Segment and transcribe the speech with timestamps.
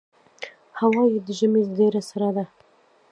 [0.79, 2.45] هوا یې د ژمي ډېره سړه ده.